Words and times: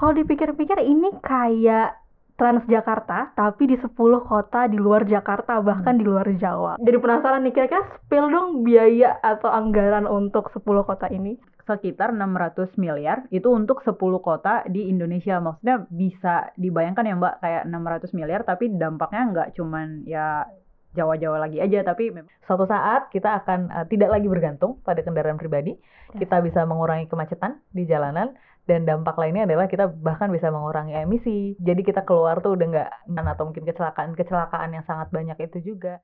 Kalau 0.00 0.16
dipikir-pikir 0.16 0.80
ini 0.80 1.12
kayak 1.20 2.00
Transjakarta 2.40 3.36
tapi 3.36 3.68
di 3.68 3.76
10 3.76 3.92
kota 4.24 4.64
di 4.64 4.80
luar 4.80 5.04
Jakarta 5.04 5.60
bahkan 5.60 6.00
di 6.00 6.08
luar 6.08 6.24
Jawa. 6.40 6.80
Jadi 6.80 6.96
penasaran 6.96 7.44
nih 7.44 7.52
kira-kira 7.52 7.84
spill 8.00 8.32
dong 8.32 8.64
biaya 8.64 9.20
atau 9.20 9.52
anggaran 9.52 10.08
untuk 10.08 10.48
10 10.48 10.64
kota 10.88 11.12
ini. 11.12 11.36
sekitar 11.68 12.10
600 12.10 12.82
miliar 12.82 13.30
itu 13.30 13.46
untuk 13.46 13.84
10 13.84 13.94
kota 14.24 14.66
di 14.66 14.90
Indonesia. 14.90 15.38
Maksudnya 15.38 15.86
bisa 15.92 16.50
dibayangkan 16.58 17.06
ya 17.06 17.14
Mbak 17.14 17.34
kayak 17.44 17.62
600 17.68 18.16
miliar 18.16 18.40
tapi 18.42 18.72
dampaknya 18.74 19.22
nggak 19.30 19.48
cuman 19.54 20.02
ya 20.08 20.48
Jawa-Jawa 20.96 21.46
lagi 21.46 21.62
aja 21.62 21.86
tapi 21.86 22.10
memang 22.10 22.32
Suatu 22.42 22.66
saat 22.66 23.14
kita 23.14 23.44
akan 23.44 23.70
uh, 23.70 23.86
tidak 23.86 24.10
lagi 24.10 24.26
bergantung 24.26 24.82
pada 24.82 25.06
kendaraan 25.06 25.38
pribadi. 25.38 25.78
Kita 26.10 26.42
bisa 26.42 26.66
mengurangi 26.66 27.06
kemacetan 27.06 27.62
di 27.70 27.86
jalanan 27.86 28.34
dan 28.70 28.86
dampak 28.86 29.18
lainnya 29.18 29.50
adalah 29.50 29.66
kita 29.66 29.90
bahkan 29.90 30.30
bisa 30.30 30.46
mengurangi 30.46 30.94
emisi. 30.94 31.58
Jadi 31.58 31.82
kita 31.82 32.06
keluar 32.06 32.38
tuh 32.38 32.54
udah 32.54 32.66
nggak 33.10 33.34
atau 33.34 33.50
mungkin 33.50 33.66
kecelakaan-kecelakaan 33.66 34.78
yang 34.78 34.86
sangat 34.86 35.10
banyak 35.10 35.34
itu 35.42 35.74
juga. 35.74 35.98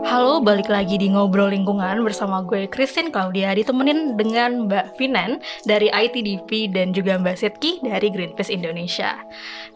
Halo, 0.00 0.40
balik 0.40 0.72
lagi 0.72 0.96
di 0.96 1.12
Ngobrol 1.12 1.52
Lingkungan 1.52 2.00
bersama 2.00 2.40
gue 2.40 2.64
Christine 2.72 3.12
Claudia 3.12 3.52
ditemenin 3.52 4.16
dengan 4.16 4.64
Mbak 4.64 4.96
Finan 4.96 5.44
dari 5.68 5.92
ITDP 5.92 6.72
dan 6.72 6.96
juga 6.96 7.20
Mbak 7.20 7.36
Setki 7.36 7.84
dari 7.84 8.08
Greenpeace 8.08 8.48
Indonesia. 8.48 9.20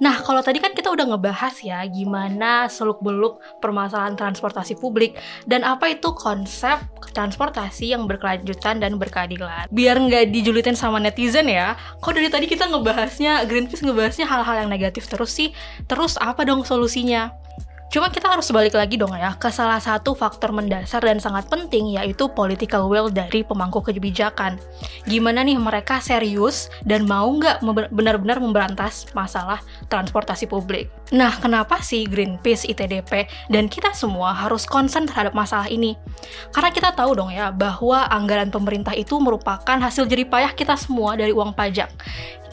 Nah, 0.01 0.17
kalau 0.25 0.41
tadi 0.41 0.65
kan 0.65 0.73
kita 0.73 0.89
udah 0.89 1.13
ngebahas 1.13 1.55
ya 1.61 1.85
gimana 1.89 2.67
seluk-beluk 2.73 3.41
permasalahan 3.61 4.17
transportasi 4.17 4.81
publik 4.81 5.15
dan 5.45 5.61
apa 5.61 5.93
itu 5.93 6.13
konsep 6.17 6.81
transportasi 7.13 7.93
yang 7.93 8.09
berkelanjutan 8.09 8.81
dan 8.81 8.97
berkeadilan. 8.97 9.69
Biar 9.71 10.01
nggak 10.01 10.33
dijulitin 10.33 10.75
sama 10.75 10.99
netizen 10.99 11.47
ya, 11.47 11.77
kok 12.01 12.17
dari 12.17 12.33
tadi 12.33 12.49
kita 12.49 12.69
ngebahasnya, 12.73 13.45
Greenpeace 13.45 13.85
ngebahasnya 13.85 14.25
hal-hal 14.25 14.67
yang 14.67 14.71
negatif 14.73 15.07
terus 15.07 15.37
sih, 15.37 15.53
terus 15.87 16.17
apa 16.17 16.43
dong 16.49 16.65
solusinya? 16.65 17.31
Cuma 17.95 18.11
kita 18.11 18.27
harus 18.27 18.51
balik 18.51 18.75
lagi 18.75 18.99
dong 18.99 19.15
ya 19.15 19.39
ke 19.39 19.55
salah 19.55 19.79
satu 19.79 20.19
faktor 20.19 20.51
mendasar 20.51 20.99
dan 20.99 21.23
sangat 21.23 21.47
penting 21.47 21.95
yaitu 21.95 22.27
political 22.27 22.91
will 22.91 23.07
dari 23.07 23.47
pemangku 23.47 23.79
kebijakan. 23.79 24.59
Gimana 25.07 25.47
nih 25.47 25.55
mereka 25.55 26.03
serius 26.03 26.75
dan 26.83 27.07
mau 27.07 27.31
nggak 27.31 27.63
benar-benar 27.95 28.43
memberantas 28.43 29.07
masalah 29.15 29.63
transportasi 29.87 30.51
publik. 30.51 30.91
Nah, 31.15 31.39
kenapa 31.39 31.79
sih 31.87 32.03
Greenpeace, 32.11 32.67
ITDP, 32.67 33.31
dan 33.47 33.71
kita 33.71 33.95
semua 33.95 34.35
harus 34.35 34.67
concern 34.67 35.07
terhadap 35.07 35.31
masalah 35.31 35.71
ini? 35.71 35.95
Karena 36.51 36.75
kita 36.75 36.91
tahu 36.99 37.15
dong 37.15 37.31
ya 37.31 37.55
bahwa 37.55 38.11
anggaran 38.11 38.51
pemerintah 38.51 38.99
itu 38.99 39.23
merupakan 39.23 39.79
hasil 39.79 40.11
jeripayah 40.11 40.51
kita 40.51 40.75
semua 40.75 41.15
dari 41.15 41.31
uang 41.31 41.55
pajak 41.55 41.95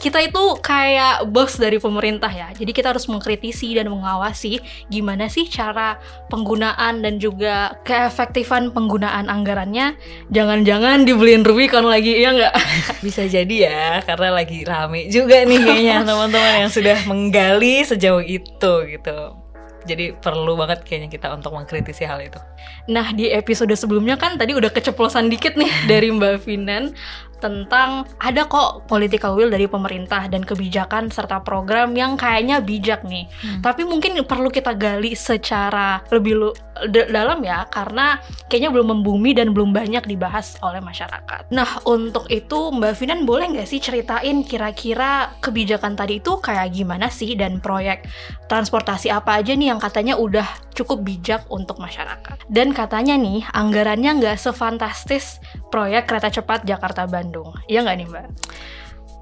kita 0.02 0.18
itu 0.18 0.58
kayak 0.58 1.30
bos 1.30 1.54
dari 1.54 1.78
pemerintah 1.78 2.26
ya. 2.26 2.50
Jadi 2.50 2.74
kita 2.74 2.90
harus 2.90 3.06
mengkritisi 3.06 3.78
dan 3.78 3.86
mengawasi 3.86 4.58
gimana 4.90 5.30
sih 5.30 5.46
cara 5.46 6.02
penggunaan 6.26 7.06
dan 7.06 7.22
juga 7.22 7.78
keefektifan 7.86 8.74
penggunaan 8.74 9.30
anggarannya. 9.30 9.94
Jangan-jangan 10.34 11.06
dibeliin 11.06 11.46
Rubicon 11.46 11.86
lagi, 11.86 12.18
ya 12.18 12.34
nggak? 12.34 12.54
Bisa 13.06 13.30
jadi 13.30 13.56
ya, 13.70 13.86
karena 14.02 14.42
lagi 14.42 14.66
rame 14.66 15.06
juga 15.06 15.46
nih 15.46 15.62
kayaknya 15.62 15.96
teman-teman 16.10 16.66
yang 16.66 16.72
sudah 16.74 16.98
menggali 17.06 17.86
sejauh 17.86 18.26
itu 18.26 18.72
gitu. 18.90 19.38
Jadi 19.82 20.14
perlu 20.14 20.54
banget 20.54 20.86
kayaknya 20.86 21.10
kita 21.10 21.34
untuk 21.34 21.54
mengkritisi 21.54 22.06
hal 22.06 22.22
itu. 22.22 22.38
Nah, 22.86 23.10
di 23.10 23.30
episode 23.34 23.74
sebelumnya 23.74 24.14
kan 24.14 24.38
tadi 24.38 24.54
udah 24.54 24.70
keceplosan 24.70 25.26
dikit 25.26 25.58
nih 25.58 25.70
dari 25.90 26.10
Mbak 26.10 26.46
Finan 26.46 26.94
tentang 27.42 28.06
ada 28.22 28.46
kok 28.46 28.86
political 28.86 29.34
will 29.34 29.50
dari 29.50 29.66
pemerintah 29.66 30.30
dan 30.30 30.46
kebijakan 30.46 31.10
serta 31.10 31.42
program 31.42 31.90
yang 31.98 32.14
kayaknya 32.14 32.62
bijak 32.62 33.02
nih. 33.02 33.26
Tapi 33.58 33.82
mungkin 33.82 34.14
perlu 34.22 34.48
kita 34.54 34.78
gali 34.78 35.18
secara 35.18 35.98
lebih 36.14 36.34
lu- 36.38 36.56
dalam 36.88 37.44
ya 37.44 37.68
karena 37.68 38.18
kayaknya 38.48 38.72
belum 38.72 38.96
membumi 38.96 39.36
dan 39.36 39.52
belum 39.52 39.70
banyak 39.76 40.08
dibahas 40.08 40.56
oleh 40.64 40.80
masyarakat. 40.80 41.52
Nah, 41.52 41.82
untuk 41.84 42.26
itu 42.32 42.72
Mbak 42.72 42.94
Finan 42.96 43.28
boleh 43.28 43.52
nggak 43.52 43.68
sih 43.68 43.78
ceritain 43.78 44.42
kira-kira 44.42 45.36
kebijakan 45.38 45.94
tadi 45.94 46.18
itu 46.18 46.40
kayak 46.40 46.72
gimana 46.72 47.12
sih 47.12 47.36
dan 47.36 47.60
proyek 47.60 48.08
transportasi 48.48 49.12
apa 49.12 49.40
aja 49.40 49.52
nih 49.52 49.72
yang 49.72 49.80
katanya 49.80 50.16
udah 50.16 50.44
cukup 50.82 51.06
bijak 51.06 51.42
untuk 51.48 51.78
masyarakat. 51.78 52.42
Dan 52.50 52.74
katanya 52.74 53.14
nih 53.14 53.46
anggarannya 53.54 54.18
nggak 54.18 54.38
sefantastis 54.38 55.38
proyek 55.70 56.10
kereta 56.10 56.28
cepat 56.28 56.66
Jakarta 56.66 57.06
Bandung. 57.06 57.54
Iya 57.70 57.86
nggak 57.86 57.96
nih 57.96 58.08
Mbak? 58.10 58.26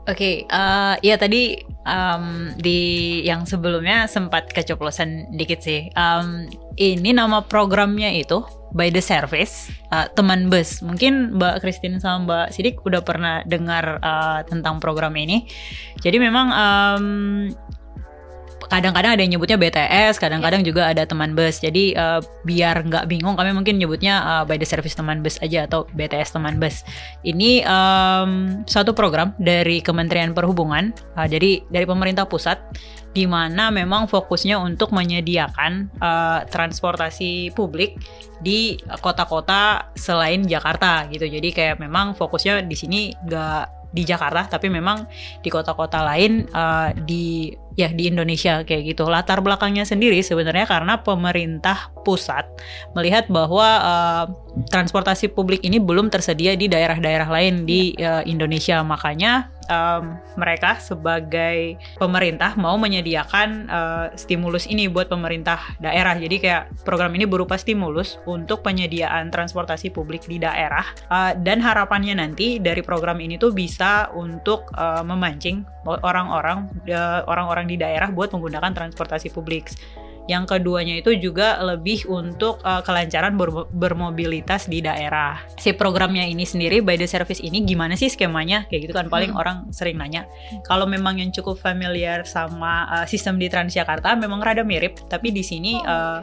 Oke, 0.09 0.49
eh 0.49 0.95
ya 1.05 1.15
tadi 1.21 1.61
em, 1.85 2.57
di 2.57 2.81
yang 3.23 3.45
sebelumnya 3.45 4.09
sempat 4.09 4.49
keceplosan 4.51 5.31
dikit 5.37 5.61
sih. 5.61 5.93
Em, 5.93 6.49
ini 6.81 7.13
nama 7.13 7.45
programnya 7.45 8.09
itu 8.11 8.41
by 8.73 8.89
the 8.91 9.05
service 9.05 9.69
eh, 9.93 10.09
teman 10.17 10.49
bus. 10.49 10.81
Mungkin 10.81 11.37
Mbak 11.39 11.63
Christine 11.63 12.01
sama 12.01 12.27
Mbak 12.27 12.47
Sidik 12.57 12.77
udah 12.83 13.05
pernah 13.05 13.45
dengar 13.45 14.01
eh, 14.01 14.41
tentang 14.49 14.81
program 14.81 15.15
ini. 15.15 15.47
Jadi 16.01 16.17
memang 16.17 16.49
em, 16.49 17.07
kadang-kadang 18.69 19.17
ada 19.17 19.23
yang 19.25 19.39
nyebutnya 19.39 19.57
BTS, 19.57 20.21
kadang-kadang 20.21 20.61
juga 20.61 20.93
ada 20.93 21.09
teman 21.09 21.33
bus. 21.33 21.63
Jadi 21.63 21.97
eh, 21.97 22.21
biar 22.45 22.85
nggak 22.85 23.09
bingung, 23.09 23.39
kami 23.39 23.57
mungkin 23.57 23.81
nyebutnya 23.81 24.21
eh, 24.21 24.45
by 24.45 24.61
the 24.61 24.69
service 24.69 24.93
teman 24.93 25.25
bus 25.25 25.41
aja 25.41 25.65
atau 25.65 25.89
BTS 25.97 26.37
teman 26.37 26.61
bus. 26.61 26.85
Ini 27.25 27.65
em, 27.65 28.31
suatu 28.69 28.93
program 28.93 29.33
dari 29.41 29.81
Kementerian 29.81 30.37
Perhubungan, 30.37 30.93
eh, 30.93 31.29
jadi 31.31 31.65
dari 31.73 31.87
pemerintah 31.89 32.29
pusat, 32.29 32.61
di 33.11 33.27
mana 33.27 33.75
memang 33.75 34.07
fokusnya 34.07 34.61
untuk 34.61 34.93
menyediakan 34.93 35.89
eh, 35.97 36.41
transportasi 36.53 37.57
publik 37.57 37.97
di 38.41 38.77
kota-kota 39.01 39.93
selain 39.97 40.45
Jakarta 40.45 41.09
gitu. 41.09 41.25
Jadi 41.29 41.49
kayak 41.53 41.77
memang 41.81 42.17
fokusnya 42.17 42.65
di 42.65 42.77
sini 42.77 43.01
nggak 43.25 43.80
di 43.91 44.07
Jakarta, 44.07 44.47
tapi 44.59 44.71
memang 44.71 45.07
di 45.43 45.49
kota-kota 45.51 46.03
lain 46.07 46.47
eh, 46.47 46.89
di 47.03 47.51
ya 47.79 47.91
di 47.91 48.11
Indonesia 48.11 48.63
kayak 48.63 48.95
gitu. 48.95 49.07
Latar 49.07 49.43
belakangnya 49.43 49.87
sendiri 49.87 50.23
sebenarnya 50.23 50.67
karena 50.67 51.01
pemerintah 51.03 51.91
pusat 52.07 52.47
melihat 52.95 53.27
bahwa 53.31 53.67
eh, 53.81 54.25
transportasi 54.71 55.31
publik 55.35 55.63
ini 55.67 55.83
belum 55.83 56.11
tersedia 56.11 56.55
di 56.55 56.71
daerah-daerah 56.71 57.29
lain 57.29 57.67
di 57.67 57.95
eh, 57.99 58.23
Indonesia, 58.27 58.83
makanya 58.83 59.51
em, 59.71 60.19
mereka 60.35 60.83
sebagai 60.83 61.79
pemerintah 61.97 62.59
mau 62.59 62.75
menyediakan 62.75 63.49
eh, 63.71 64.07
stimulus 64.19 64.67
ini 64.67 64.91
buat 64.91 65.07
pemerintah 65.07 65.79
daerah. 65.79 66.19
Jadi 66.19 66.37
kayak 66.43 66.83
program 66.83 67.15
ini 67.15 67.25
berupa 67.31 67.55
stimulus 67.55 68.19
untuk 68.27 68.67
penyediaan 68.67 69.31
transportasi 69.31 69.95
publik 69.95 70.27
di 70.27 70.43
daerah 70.43 70.83
Eh, 71.11 71.33
dan 71.43 71.59
harapannya 71.59 72.15
nanti 72.19 72.63
dari 72.63 72.83
program 72.87 73.19
ini 73.19 73.35
tuh 73.35 73.51
bisa 73.55 74.11
untuk 74.15 74.71
eh, 74.75 75.03
memancing 75.03 75.63
orang-orang 75.87 76.71
eh, 76.87 77.21
orang-orang 77.27 77.67
di 77.71 77.77
daerah 77.79 78.11
buat 78.11 78.31
menggunakan 78.35 78.73
transportasi 78.75 79.35
publik. 79.35 79.71
Yang 80.31 80.45
keduanya 80.47 80.95
itu 81.03 81.11
juga 81.19 81.59
lebih 81.59 82.07
untuk 82.07 82.63
eh, 82.63 82.83
kelancaran 82.87 83.35
ber- 83.35 83.67
bermobilitas 83.75 84.71
di 84.71 84.79
daerah. 84.79 85.43
Si 85.59 85.75
programnya 85.75 86.23
ini 86.23 86.47
sendiri 86.47 86.79
by 86.79 86.95
the 86.95 87.11
service 87.11 87.43
ini 87.43 87.67
gimana 87.67 87.99
sih 87.99 88.07
skemanya? 88.07 88.71
Kayak 88.71 88.81
gitu 88.87 88.95
kan 88.95 89.11
paling 89.11 89.35
Hmm. 89.35 89.41
orang 89.43 89.57
sering 89.75 89.99
nanya. 89.99 90.31
Kalau 90.63 90.87
memang 90.87 91.19
yang 91.19 91.35
cukup 91.35 91.59
familiar 91.59 92.23
sama 92.23 92.87
eh, 93.03 93.07
sistem 93.11 93.43
di 93.43 93.51
Transjakarta 93.51 94.15
memang 94.15 94.39
rada 94.39 94.63
mirip, 94.63 95.03
tapi 95.11 95.35
di 95.35 95.43
sini 95.43 95.83
eh, 95.83 96.19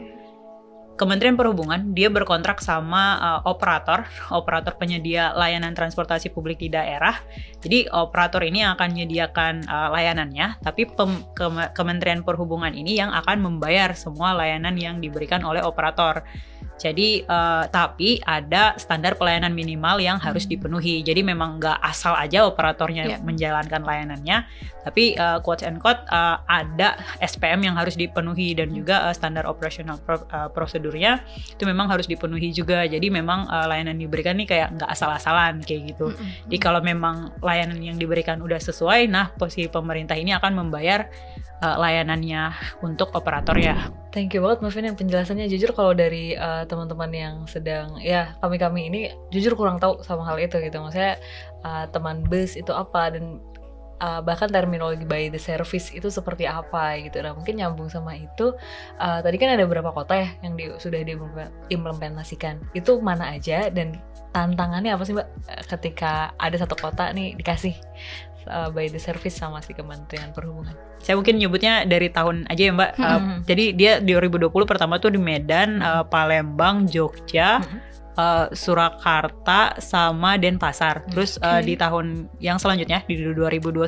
Kementerian 0.97 1.37
Perhubungan 1.37 1.93
dia 1.93 2.09
berkontrak 2.09 2.57
sama 2.57 3.21
uh, 3.21 3.41
operator, 3.45 4.09
operator 4.33 4.73
penyedia 4.73 5.31
layanan 5.37 5.77
transportasi 5.77 6.33
publik 6.33 6.57
di 6.57 6.73
daerah. 6.73 7.21
Jadi 7.61 7.85
operator 7.93 8.41
ini 8.41 8.65
yang 8.65 8.73
akan 8.73 8.97
menyediakan 8.97 9.53
uh, 9.69 9.93
layanannya, 9.93 10.57
tapi 10.65 10.89
pem- 10.89 11.21
Keme- 11.37 11.69
Kementerian 11.77 12.25
Perhubungan 12.25 12.73
ini 12.73 12.97
yang 12.97 13.13
akan 13.13 13.37
membayar 13.45 13.93
semua 13.93 14.33
layanan 14.33 14.73
yang 14.73 14.97
diberikan 14.97 15.45
oleh 15.45 15.61
operator. 15.61 16.25
Jadi 16.77 17.25
uh, 17.25 17.65
tapi 17.67 18.21
ada 18.21 18.77
standar 18.77 19.17
pelayanan 19.17 19.51
minimal 19.51 19.97
yang 19.97 20.21
harus 20.21 20.45
Hmm. 20.45 20.53
dipenuhi. 20.53 21.01
Jadi 21.01 21.25
memang 21.25 21.57
nggak 21.57 21.81
asal 21.81 22.13
aja 22.13 22.45
operatornya 22.45 23.03
Iya. 23.09 23.17
menjalankan 23.19 23.81
layanannya, 23.81 24.45
tapi 24.85 25.17
uh, 25.17 25.41
quotes 25.41 25.65
and 25.65 25.81
quote 25.81 25.99
uh, 26.07 26.37
ada 26.45 26.95
SPM 27.19 27.65
yang 27.65 27.75
harus 27.75 27.97
dipenuhi 27.97 28.53
dan 28.53 28.71
juga 28.71 29.09
uh, 29.09 29.13
standar 29.13 29.43
operasional 29.43 29.97
pro- 29.99 30.29
uh, 30.29 30.47
prosedurnya 30.47 31.25
itu 31.51 31.65
memang 31.65 31.89
harus 31.89 32.05
dipenuhi 32.05 32.53
juga. 32.53 32.85
Jadi 32.85 33.09
memang 33.09 33.49
uh, 33.49 33.65
layanan 33.65 33.97
diberikan 33.97 34.37
nih 34.37 34.47
kayak 34.47 34.77
nggak 34.77 34.89
asal-asalan 34.89 35.65
kayak 35.65 35.97
gitu. 35.97 36.13
Jadi 36.45 36.57
kalau 36.57 36.79
memang 36.79 37.33
layanan 37.41 37.81
yang 37.81 37.97
diberikan 37.97 38.37
udah 38.39 38.61
sesuai, 38.61 39.09
nah 39.09 39.33
posisi 39.33 39.65
pemerintah 39.67 40.13
ini 40.13 40.31
akan 40.31 40.53
membayar 40.53 41.09
uh, 41.61 41.77
layanannya 41.77 42.53
untuk 42.85 43.13
operator 43.13 43.57
ya. 43.57 43.89
Thank 44.13 44.33
you 44.33 44.41
banget 44.41 44.65
Mbak 44.65 44.71
Vin 44.73 44.87
yang 44.89 44.97
penjelasannya 44.97 45.45
jujur 45.49 45.71
kalau 45.77 45.93
dari 45.93 46.33
uh, 46.33 46.65
teman-teman 46.65 47.11
yang 47.13 47.35
sedang 47.45 47.97
ya 48.01 48.33
kami-kami 48.41 48.89
ini 48.89 48.99
jujur 49.29 49.53
kurang 49.53 49.77
tahu 49.77 50.01
sama 50.01 50.25
hal 50.25 50.41
itu 50.41 50.57
gitu 50.57 50.77
maksudnya 50.81 51.21
uh, 51.61 51.85
teman 51.93 52.25
bus 52.25 52.57
itu 52.57 52.73
apa 52.73 53.13
dan 53.13 53.37
uh, 54.01 54.21
bahkan 54.21 54.49
terminologi 54.49 55.05
by 55.05 55.29
the 55.29 55.41
service 55.41 55.93
itu 55.93 56.09
seperti 56.09 56.45
apa 56.45 56.97
gitu. 57.01 57.21
Nah 57.21 57.33
mungkin 57.33 57.57
nyambung 57.57 57.89
sama 57.89 58.17
itu 58.17 58.53
uh, 58.97 59.19
tadi 59.21 59.37
kan 59.37 59.53
ada 59.53 59.65
beberapa 59.65 59.93
kota 59.93 60.17
ya 60.17 60.29
yang 60.45 60.53
di, 60.57 60.69
sudah 60.77 61.01
diimplementasikan. 61.05 62.61
Itu 62.73 63.01
mana 63.01 63.37
aja 63.37 63.69
dan 63.69 63.97
tantangannya 64.35 64.93
apa 64.93 65.03
sih 65.07 65.17
mbak 65.17 65.27
ketika 65.65 66.35
ada 66.37 66.53
satu 66.59 66.77
kota 66.77 67.09
nih 67.09 67.33
dikasih 67.39 67.73
uh, 68.47 68.69
by 68.71 68.87
the 68.89 68.99
service 68.99 69.37
sama 69.37 69.61
si 69.61 69.75
Kementerian 69.75 70.31
Perhubungan? 70.31 70.73
Saya 71.03 71.15
mungkin 71.19 71.37
nyebutnya 71.37 71.85
dari 71.85 72.09
tahun 72.09 72.47
aja 72.49 72.61
ya 72.67 72.73
Mbak. 72.73 72.91
Hmm. 72.97 73.05
Uh, 73.05 73.21
jadi 73.45 73.65
dia 73.75 73.91
2020 74.01 74.51
pertama 74.65 74.97
tuh 74.97 75.13
di 75.13 75.19
Medan, 75.21 75.79
uh, 75.79 76.03
Palembang, 76.07 76.89
Jogja, 76.89 77.61
hmm. 77.61 77.79
uh, 78.17 78.45
Surakarta 78.51 79.77
sama 79.77 80.35
Denpasar. 80.35 81.05
Terus 81.11 81.37
okay. 81.37 81.47
uh, 81.47 81.61
di 81.61 81.73
tahun 81.77 82.27
yang 82.41 82.57
selanjutnya 82.57 83.05
di 83.05 83.19
2021 83.21 83.85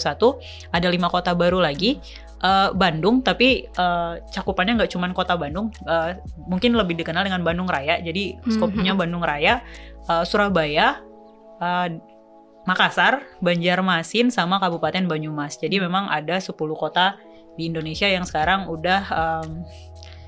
ada 0.72 0.88
lima 0.88 1.08
kota 1.10 1.34
baru 1.34 1.60
lagi. 1.60 2.00
Uh, 2.40 2.72
Bandung, 2.72 3.20
tapi 3.20 3.68
uh, 3.76 4.16
cakupannya 4.32 4.80
nggak 4.80 4.96
cuma 4.96 5.12
kota 5.12 5.36
Bandung, 5.36 5.76
uh, 5.84 6.16
mungkin 6.48 6.72
lebih 6.72 6.96
dikenal 6.96 7.28
dengan 7.28 7.44
Bandung 7.44 7.68
Raya. 7.68 8.00
Jadi 8.00 8.40
skopnya 8.48 8.96
-hmm. 8.96 9.02
Bandung 9.04 9.20
Raya, 9.20 9.60
uh, 10.08 10.24
Surabaya, 10.24 11.04
uh, 11.60 11.92
Makassar, 12.70 13.26
Banjarmasin, 13.42 14.30
sama 14.30 14.62
Kabupaten 14.62 15.10
Banyumas. 15.10 15.58
Jadi 15.58 15.82
memang 15.82 16.06
ada 16.06 16.38
10 16.38 16.54
kota 16.78 17.18
di 17.58 17.66
Indonesia 17.66 18.06
yang 18.06 18.30
sekarang 18.30 18.70
udah 18.70 19.02
um, 19.10 19.66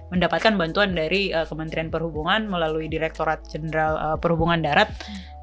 mendapatkan 0.09 0.57
bantuan 0.57 0.97
dari 0.97 1.29
uh, 1.29 1.45
Kementerian 1.45 1.93
Perhubungan 1.93 2.49
melalui 2.49 2.89
Direktorat 2.89 3.45
Jenderal 3.45 3.93
uh, 3.95 4.17
Perhubungan 4.17 4.57
Darat 4.57 4.89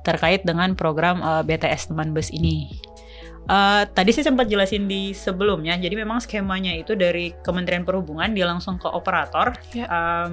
terkait 0.03 0.43
dengan 0.43 0.75
program 0.75 1.23
uh, 1.23 1.47
BTS 1.47 1.95
teman 1.95 2.11
bus 2.11 2.35
ini. 2.35 2.67
Uh, 3.47 3.87
tadi 3.95 4.11
saya 4.11 4.29
sempat 4.29 4.51
jelasin 4.51 4.91
di 4.91 5.15
sebelumnya, 5.15 5.79
jadi 5.81 6.05
memang 6.05 6.21
skemanya 6.21 6.75
itu 6.75 6.99
dari 6.99 7.33
Kementerian 7.47 7.87
Perhubungan 7.87 8.35
dia 8.35 8.45
langsung 8.45 8.77
ke 8.77 8.91
operator 8.91 9.55
yeah. 9.73 9.87
Ya. 9.87 10.27
um, 10.27 10.31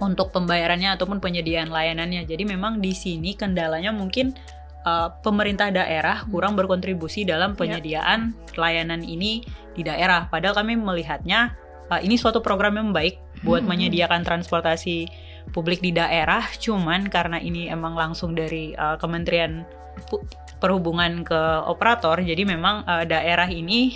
untuk 0.00 0.30
pembayarannya 0.30 0.94
ataupun 0.96 1.18
penyediaan 1.18 1.70
layanannya. 1.70 2.26
Jadi 2.26 2.42
memang 2.46 2.82
di 2.82 2.90
sini 2.96 3.36
kendalanya 3.38 3.94
mungkin 3.94 4.34
uh, 4.84 5.08
pemerintah 5.24 5.72
daerah 5.72 6.22
hmm. 6.22 6.30
kurang 6.30 6.54
berkontribusi 6.54 7.26
dalam 7.26 7.56
ya. 7.56 7.58
penyediaan 7.58 8.20
yeah. 8.32 8.56
layanan 8.60 9.02
ini 9.02 9.42
di 9.74 9.82
daerah. 9.82 10.28
Padahal 10.30 10.62
kami 10.62 10.78
melihatnya 10.78 11.56
uh, 11.90 12.00
ini 12.00 12.14
suatu 12.20 12.38
program 12.44 12.78
yang 12.78 12.90
baik 12.94 13.18
buat 13.42 13.64
hmm. 13.64 13.70
menyediakan 13.72 14.22
transportasi 14.22 15.08
publik 15.52 15.82
di 15.84 15.92
daerah. 15.92 16.44
Cuman 16.56 17.08
karena 17.10 17.40
ini 17.40 17.68
emang 17.68 17.96
langsung 17.98 18.32
dari 18.36 18.72
uh, 18.76 18.96
Kementerian 19.00 19.64
Perhubungan 20.64 21.28
ke 21.28 21.40
operator, 21.68 22.24
jadi 22.24 22.40
memang 22.48 22.88
uh, 22.88 23.04
daerah 23.04 23.44
ini 23.44 23.92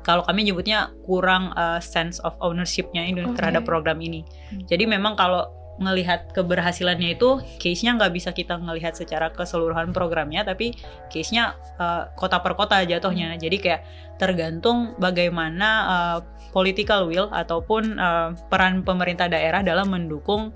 kalau 0.00 0.24
kami 0.24 0.48
nyebutnya 0.48 0.96
kurang 1.04 1.52
uh, 1.54 1.76
sense 1.76 2.16
of 2.24 2.32
ownershipnya 2.40 3.04
ini 3.04 3.20
okay. 3.20 3.36
terhadap 3.36 3.68
program 3.68 4.00
ini. 4.00 4.24
Hmm. 4.24 4.64
Jadi 4.64 4.88
memang 4.88 5.12
kalau 5.12 5.44
ngelihat 5.80 6.36
keberhasilannya 6.36 7.16
itu 7.16 7.40
case-nya 7.56 7.96
nggak 7.96 8.12
bisa 8.12 8.30
kita 8.36 8.60
ngelihat 8.60 8.92
secara 8.92 9.32
keseluruhan 9.32 9.96
programnya 9.96 10.44
tapi 10.44 10.76
case-nya 11.08 11.56
uh, 11.80 12.12
kota 12.14 12.44
per 12.44 12.52
kota 12.54 12.84
jatuhnya 12.84 13.34
hmm. 13.34 13.40
jadi 13.40 13.56
kayak 13.56 13.82
tergantung 14.20 14.92
bagaimana 15.00 15.68
uh, 15.88 16.18
political 16.52 17.08
will 17.08 17.32
ataupun 17.32 17.96
uh, 17.96 18.36
peran 18.52 18.84
pemerintah 18.84 19.32
daerah 19.32 19.64
dalam 19.64 19.88
mendukung 19.88 20.52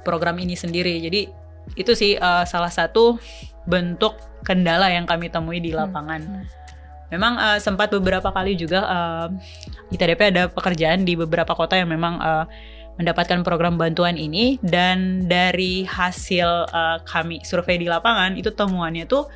program 0.00 0.40
ini 0.40 0.56
sendiri 0.56 0.96
jadi 1.04 1.28
itu 1.76 1.92
sih 1.92 2.16
uh, 2.16 2.48
salah 2.48 2.72
satu 2.72 3.20
bentuk 3.68 4.16
kendala 4.44 4.88
yang 4.88 5.04
kami 5.04 5.28
temui 5.28 5.60
di 5.60 5.76
hmm. 5.76 5.78
lapangan 5.84 6.22
hmm. 6.24 6.64
Memang 7.12 7.38
uh, 7.38 7.58
sempat 7.62 7.94
beberapa 7.94 8.34
kali 8.34 8.58
juga 8.58 8.82
uh, 8.90 9.28
ITDP 9.94 10.34
ada 10.34 10.50
pekerjaan 10.50 11.06
di 11.06 11.14
beberapa 11.14 11.54
kota 11.54 11.78
yang 11.78 11.86
memang 11.86 12.18
uh, 12.18 12.42
mendapatkan 12.94 13.42
program 13.42 13.74
bantuan 13.74 14.14
ini 14.14 14.62
dan 14.62 15.26
dari 15.26 15.82
hasil 15.82 16.70
uh, 16.70 17.02
kami 17.06 17.42
survei 17.42 17.78
di 17.78 17.90
lapangan 17.90 18.38
itu 18.38 18.54
temuannya 18.54 19.04
tuh 19.06 19.26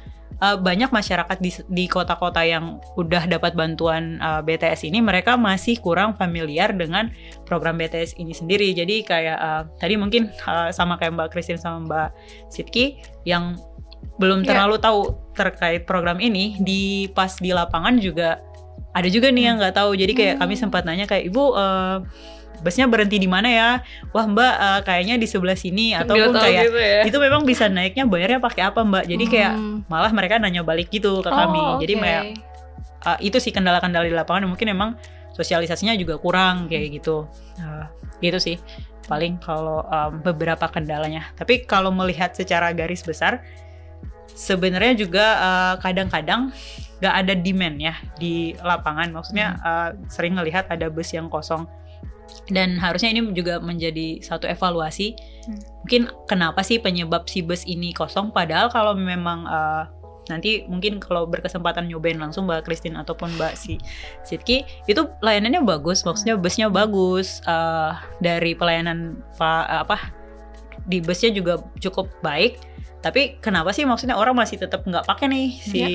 uh, 0.42 0.56
banyak 0.58 0.90
masyarakat 0.90 1.38
di, 1.42 1.50
di 1.66 1.84
kota-kota 1.90 2.42
yang 2.46 2.78
udah 2.94 3.26
dapat 3.26 3.58
bantuan 3.58 4.18
uh, 4.22 4.40
BTS 4.42 4.86
ini 4.86 5.02
mereka 5.02 5.34
masih 5.34 5.78
kurang 5.82 6.14
familiar 6.14 6.70
dengan 6.70 7.10
program 7.46 7.78
BTS 7.78 8.18
ini 8.18 8.34
sendiri 8.34 8.70
jadi 8.74 9.02
kayak 9.02 9.38
uh, 9.38 9.62
tadi 9.82 9.98
mungkin 9.98 10.30
uh, 10.46 10.70
sama 10.70 10.94
kayak 10.98 11.18
Mbak 11.18 11.28
Christine 11.34 11.60
sama 11.60 11.82
Mbak 11.86 12.08
Sitki 12.54 13.02
yang 13.26 13.58
belum 14.18 14.46
iya. 14.46 14.54
terlalu 14.54 14.78
yeah. 14.78 14.84
tahu 14.86 15.00
terkait 15.34 15.82
program 15.86 16.18
ini 16.22 16.58
di 16.62 17.10
pas 17.14 17.34
di 17.38 17.50
lapangan 17.50 17.98
juga 17.98 18.42
ada 18.94 19.08
juga 19.10 19.30
nih 19.30 19.44
yang 19.46 19.56
nggak 19.58 19.74
tahu 19.78 19.94
jadi 19.94 20.12
kayak 20.14 20.34
hmm. 20.38 20.42
kami 20.42 20.54
sempat 20.58 20.82
nanya 20.86 21.06
kayak 21.06 21.30
ibu 21.30 21.54
uh, 21.54 22.02
busnya 22.62 22.86
berhenti 22.90 23.22
di 23.22 23.28
mana 23.30 23.48
ya? 23.48 23.68
Wah 24.10 24.26
mbak 24.26 24.54
uh, 24.58 24.80
kayaknya 24.82 25.14
di 25.18 25.26
sebelah 25.30 25.54
sini 25.54 25.94
ataupun 25.94 26.34
kayak 26.34 26.70
gitu 26.70 26.78
ya. 26.78 27.02
itu 27.06 27.18
memang 27.18 27.42
bisa 27.46 27.70
naiknya 27.70 28.04
bayarnya 28.04 28.38
pakai 28.42 28.62
apa 28.66 28.82
mbak? 28.82 29.04
Jadi 29.06 29.24
hmm. 29.24 29.32
kayak 29.32 29.52
malah 29.86 30.10
mereka 30.10 30.42
nanya 30.42 30.66
balik 30.66 30.90
gitu 30.90 31.22
ke 31.22 31.30
oh, 31.30 31.34
kami. 31.34 31.62
Jadi 31.86 31.94
okay. 31.94 32.02
kayak 32.02 32.22
uh, 33.06 33.18
itu 33.22 33.38
sih 33.38 33.52
kendala-kendala 33.54 34.06
di 34.06 34.14
lapangan. 34.14 34.50
Mungkin 34.50 34.68
emang 34.74 34.98
sosialisasinya 35.34 35.94
juga 35.94 36.18
kurang 36.18 36.66
kayak 36.66 36.98
gitu. 36.98 37.30
Uh, 37.62 37.86
gitu 38.18 38.38
sih. 38.42 38.56
Paling 39.06 39.40
kalau 39.40 39.86
um, 39.88 40.20
beberapa 40.20 40.68
kendalanya. 40.68 41.30
Tapi 41.38 41.64
kalau 41.64 41.94
melihat 41.94 42.34
secara 42.34 42.74
garis 42.74 43.00
besar 43.06 43.40
sebenarnya 44.38 44.94
juga 44.94 45.26
kadang-kadang 45.82 46.54
uh, 46.54 46.98
gak 47.02 47.14
ada 47.26 47.34
demand 47.34 47.78
ya 47.78 47.94
di 48.18 48.54
lapangan. 48.58 49.14
Maksudnya 49.14 49.56
hmm. 49.56 49.62
uh, 49.64 49.90
sering 50.10 50.34
ngelihat 50.36 50.66
ada 50.68 50.90
bus 50.90 51.14
yang 51.14 51.30
kosong 51.30 51.64
dan 52.48 52.76
harusnya 52.80 53.12
ini 53.12 53.32
juga 53.36 53.60
menjadi 53.60 54.20
satu 54.24 54.48
evaluasi 54.48 55.16
hmm. 55.48 55.60
mungkin 55.84 56.02
kenapa 56.28 56.60
sih 56.64 56.80
penyebab 56.80 57.28
si 57.28 57.44
bus 57.44 57.64
ini 57.68 57.92
kosong 57.92 58.32
padahal 58.32 58.72
kalau 58.72 58.92
memang 58.96 59.44
uh, 59.48 59.84
nanti 60.28 60.68
mungkin 60.68 61.00
kalau 61.00 61.24
berkesempatan 61.24 61.88
nyobain 61.88 62.20
langsung 62.20 62.44
Mbak 62.44 62.68
Christine 62.68 63.00
ataupun 63.00 63.32
Mbak 63.40 63.56
si 63.56 63.80
Sidki 64.22 64.62
itu 64.84 65.08
layanannya 65.24 65.64
bagus 65.64 66.04
maksudnya 66.04 66.36
hmm. 66.36 66.44
busnya 66.44 66.66
bagus 66.68 67.40
uh, 67.48 67.96
dari 68.20 68.52
pelayanan 68.52 69.24
pak 69.40 69.88
apa 69.88 69.96
di 70.84 71.00
busnya 71.00 71.32
juga 71.32 71.64
cukup 71.80 72.12
baik 72.20 72.60
tapi 73.00 73.40
kenapa 73.40 73.72
sih 73.72 73.88
maksudnya 73.88 74.20
orang 74.20 74.36
masih 74.36 74.60
tetap 74.60 74.84
nggak 74.84 75.08
pakai 75.08 75.26
nih 75.32 75.48
si 75.64 75.80
ya. 75.80 75.88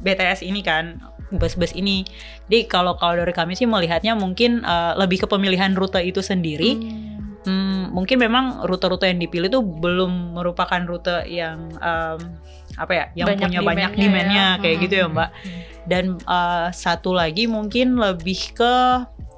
BTS 0.00 0.42
ini 0.42 0.64
kan 0.64 1.13
bus-bus 1.36 1.74
ini. 1.76 2.06
Jadi 2.48 2.70
kalau 2.70 2.96
kalau 2.98 3.20
dari 3.20 3.34
kami 3.34 3.58
sih 3.58 3.66
melihatnya 3.68 4.14
mungkin 4.14 4.62
uh, 4.62 4.94
lebih 4.98 5.24
ke 5.24 5.26
pemilihan 5.26 5.74
rute 5.74 6.00
itu 6.02 6.22
sendiri. 6.24 6.78
Hmm. 6.78 7.12
Hmm, 7.44 7.92
mungkin 7.92 8.24
memang 8.24 8.64
rute-rute 8.64 9.04
yang 9.04 9.20
dipilih 9.20 9.52
itu 9.52 9.60
belum 9.60 10.32
merupakan 10.32 10.80
rute 10.80 11.28
yang 11.28 11.68
um, 11.76 12.40
apa 12.80 12.92
ya, 12.96 13.04
yang 13.12 13.28
banyak 13.28 13.48
punya 13.52 13.60
banyak 13.60 13.90
demandnya 14.00 14.46
ya. 14.56 14.60
kayak 14.64 14.76
hmm. 14.80 14.84
gitu 14.88 14.94
ya 14.96 15.06
Mbak. 15.12 15.30
Hmm. 15.30 15.60
Dan 15.84 16.04
uh, 16.24 16.72
satu 16.72 17.12
lagi 17.12 17.44
mungkin 17.44 18.00
lebih 18.00 18.56
ke 18.56 18.74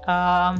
um, 0.07 0.55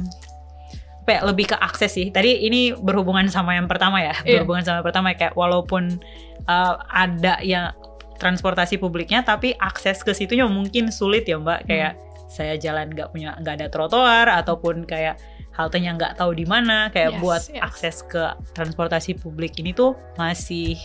apa 1.07 1.09
ya, 1.15 1.21
lebih 1.23 1.55
ke 1.55 1.55
akses 1.55 1.95
sih. 1.95 2.11
Tadi 2.11 2.43
ini 2.43 2.75
berhubungan 2.75 3.31
sama 3.31 3.55
yang 3.55 3.71
pertama 3.71 4.03
ya, 4.03 4.11
yeah. 4.27 4.43
berhubungan 4.43 4.67
sama 4.67 4.83
yang 4.83 4.87
pertama 4.91 5.15
kayak 5.15 5.31
walaupun 5.39 6.03
uh, 6.51 6.75
ada 6.91 7.39
yang 7.47 7.71
transportasi 8.17 8.81
publiknya 8.81 9.21
tapi 9.21 9.53
akses 9.57 10.01
ke 10.01 10.11
situnya 10.13 10.45
mungkin 10.49 10.89
sulit 10.89 11.25
ya 11.29 11.37
mbak 11.37 11.63
hmm. 11.63 11.67
kayak 11.69 11.93
saya 12.27 12.59
jalan 12.59 12.91
nggak 12.91 13.15
punya 13.15 13.39
nggak 13.39 13.55
ada 13.63 13.67
trotoar 13.71 14.27
ataupun 14.27 14.83
kayak 14.83 15.15
haltenya 15.55 15.95
nggak 15.95 16.13
tahu 16.19 16.35
di 16.37 16.45
mana 16.45 16.91
kayak 16.93 17.17
yes, 17.17 17.21
buat 17.23 17.43
yes. 17.49 17.63
akses 17.63 17.97
ke 18.05 18.23
transportasi 18.53 19.17
publik 19.17 19.57
ini 19.57 19.73
tuh 19.73 19.95
masih 20.19 20.75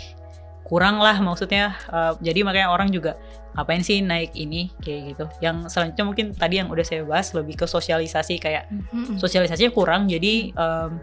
kurang 0.65 1.03
lah 1.03 1.19
maksudnya 1.21 1.77
uh, 1.93 2.17
jadi 2.23 2.47
makanya 2.47 2.73
orang 2.73 2.89
juga 2.89 3.19
ngapain 3.53 3.85
sih 3.85 4.01
naik 4.01 4.33
ini 4.33 4.73
kayak 4.81 5.01
gitu 5.13 5.25
yang 5.45 5.69
selanjutnya 5.69 6.05
mungkin 6.09 6.27
tadi 6.33 6.63
yang 6.63 6.73
udah 6.73 6.87
saya 6.87 7.05
bahas 7.05 7.37
lebih 7.37 7.61
ke 7.61 7.67
sosialisasi 7.69 8.41
kayak 8.41 8.73
mm 8.73 8.81
-hmm. 8.89 9.17
sosialisasinya 9.21 9.69
kurang 9.77 10.09
jadi 10.09 10.57
um, 10.57 10.97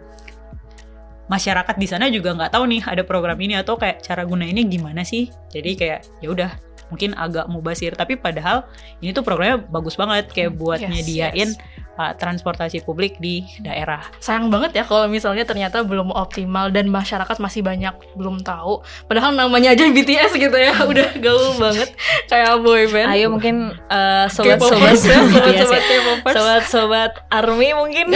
masyarakat 1.30 1.78
di 1.78 1.86
sana 1.86 2.10
juga 2.10 2.34
nggak 2.34 2.50
tahu 2.58 2.66
nih 2.66 2.82
ada 2.82 3.06
program 3.06 3.38
ini 3.38 3.54
atau 3.54 3.78
kayak 3.78 4.02
cara 4.02 4.26
gunainnya 4.26 4.66
gimana 4.66 5.06
sih 5.06 5.30
jadi 5.54 5.70
kayak 5.78 6.00
ya 6.18 6.28
udah 6.34 6.50
mungkin 6.90 7.14
agak 7.14 7.46
mubasir 7.46 7.94
tapi 7.94 8.18
padahal 8.18 8.66
ini 8.98 9.14
tuh 9.14 9.22
programnya 9.22 9.62
bagus 9.70 9.94
banget 9.94 10.26
kayak 10.34 10.58
buat 10.58 10.82
yes, 10.82 10.90
nyediain 10.90 11.50
yes. 11.54 11.79
Uh, 11.96 12.12
transportasi 12.14 12.84
publik 12.84 13.18
di 13.18 13.42
daerah. 13.62 14.04
Sayang 14.22 14.52
banget 14.52 14.76
ya 14.76 14.84
kalau 14.86 15.08
misalnya 15.10 15.42
ternyata 15.42 15.82
belum 15.82 16.12
optimal 16.14 16.70
dan 16.70 16.86
masyarakat 16.92 17.36
masih 17.40 17.64
banyak 17.64 17.94
belum 18.14 18.42
tahu. 18.44 18.84
Padahal 19.08 19.34
namanya 19.34 19.74
aja 19.74 19.88
BTS 19.88 20.36
gitu 20.36 20.54
ya, 20.54 20.74
udah 20.90 21.08
gaul 21.18 21.56
banget 21.58 21.90
kayak 22.28 22.60
boy 22.60 22.86
band. 22.90 23.08
Ayo 23.10 23.26
mungkin 23.32 23.74
uh, 23.88 24.26
sobat-sobat 24.30 24.94
ya, 24.94 25.18
sobat-sobat 25.30 25.48
Yes, 25.50 25.70
ya. 25.70 25.80
K-popers. 25.80 26.34
sobat-sobat 26.36 27.12
army 27.32 27.70
mungkin 27.74 28.12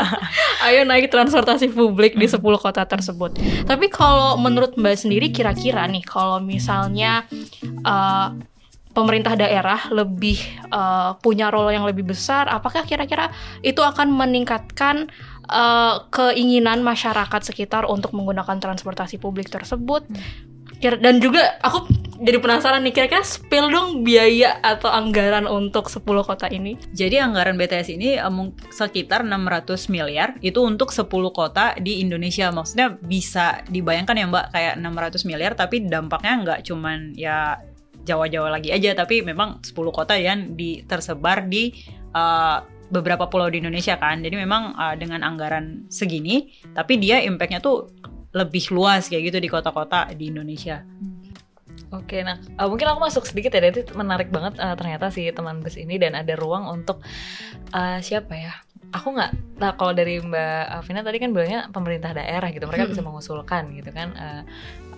Ayo 0.66 0.84
naik 0.84 1.08
transportasi 1.08 1.72
publik 1.72 2.20
di 2.20 2.28
10 2.28 2.40
kota 2.40 2.84
tersebut. 2.84 3.36
Tapi 3.64 3.86
kalau 3.88 4.36
menurut 4.36 4.76
Mbak 4.76 4.96
sendiri 5.08 5.32
kira-kira 5.32 5.88
nih 5.88 6.04
kalau 6.04 6.36
misalnya 6.38 7.24
uh, 7.84 8.36
pemerintah 8.90 9.38
daerah 9.38 9.86
lebih 9.94 10.38
uh, 10.70 11.14
punya 11.22 11.48
role 11.48 11.70
yang 11.74 11.86
lebih 11.86 12.02
besar, 12.02 12.50
apakah 12.50 12.82
kira-kira 12.82 13.30
itu 13.62 13.78
akan 13.80 14.10
meningkatkan 14.10 15.06
uh, 15.46 16.06
keinginan 16.10 16.82
masyarakat 16.82 17.40
sekitar 17.46 17.86
untuk 17.86 18.10
menggunakan 18.14 18.58
transportasi 18.58 19.22
publik 19.22 19.46
tersebut? 19.46 20.02
Kira- 20.80 20.96
Dan 20.96 21.20
juga 21.20 21.60
aku 21.60 21.86
jadi 22.20 22.40
penasaran 22.40 22.80
nih 22.84 22.92
kira-kira 22.92 23.20
spill 23.20 23.68
dong 23.68 24.00
biaya 24.00 24.60
atau 24.64 24.88
anggaran 24.88 25.44
untuk 25.44 25.88
10 25.92 26.00
kota 26.24 26.48
ini. 26.48 26.76
Jadi 26.92 27.20
anggaran 27.20 27.56
BTS 27.56 27.88
ini 27.96 28.16
mung- 28.32 28.56
sekitar 28.72 29.24
600 29.24 29.88
miliar 29.92 30.36
itu 30.40 30.60
untuk 30.60 30.88
10 30.92 31.08
kota 31.32 31.76
di 31.76 32.00
Indonesia. 32.00 32.48
Maksudnya 32.48 32.96
bisa 32.96 33.60
dibayangkan 33.68 34.16
ya 34.16 34.26
Mbak 34.28 34.46
kayak 34.52 34.74
600 34.80 35.28
miliar 35.28 35.52
tapi 35.52 35.84
dampaknya 35.84 36.32
nggak 36.44 36.60
cuman 36.64 37.12
ya 37.12 37.60
Jawa-Jawa 38.10 38.48
lagi 38.50 38.74
aja 38.74 38.90
tapi 38.98 39.22
memang 39.22 39.62
10 39.62 39.74
kota 39.94 40.18
yang 40.18 40.58
di, 40.58 40.82
tersebar 40.82 41.46
di 41.46 41.70
eh, 42.10 42.58
beberapa 42.90 43.30
pulau 43.30 43.46
di 43.46 43.62
Indonesia 43.62 43.94
kan. 43.96 44.20
Jadi 44.20 44.34
memang 44.34 44.74
eh, 44.74 44.94
dengan 44.98 45.22
anggaran 45.22 45.86
segini 45.86 46.50
tapi 46.74 46.98
dia 46.98 47.22
impactnya 47.22 47.62
tuh 47.62 47.86
lebih 48.30 48.70
luas 48.70 49.10
kayak 49.10 49.30
gitu 49.34 49.38
di 49.42 49.48
kota-kota 49.50 50.10
di 50.14 50.30
Indonesia. 50.30 50.86
Oke, 51.90 52.22
nah 52.22 52.38
uh, 52.54 52.70
mungkin 52.70 52.86
aku 52.86 53.02
masuk 53.02 53.26
sedikit 53.26 53.50
ya. 53.50 53.66
Itu 53.66 53.82
menarik 53.98 54.30
banget 54.30 54.62
uh, 54.62 54.78
ternyata 54.78 55.10
si 55.10 55.26
teman 55.34 55.58
bus 55.58 55.74
ini 55.74 55.98
dan 55.98 56.14
ada 56.14 56.38
ruang 56.38 56.70
untuk 56.70 57.02
uh, 57.74 57.98
siapa 57.98 58.30
ya? 58.38 58.54
Aku 58.94 59.10
nggak. 59.10 59.58
Nah 59.58 59.74
kalau 59.74 59.90
dari 59.90 60.22
Mbak 60.22 60.62
Afina 60.70 61.02
tadi 61.02 61.18
kan 61.18 61.34
bilangnya 61.34 61.66
pemerintah 61.74 62.14
daerah 62.14 62.46
gitu, 62.54 62.70
mereka 62.70 62.86
bisa 62.94 63.02
mengusulkan 63.02 63.74
gitu 63.74 63.90
kan. 63.90 64.14
uh, 64.14 64.42